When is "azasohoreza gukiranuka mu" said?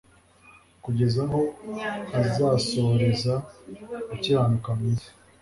2.21-4.83